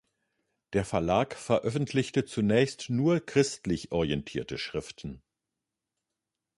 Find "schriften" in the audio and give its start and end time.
4.57-5.21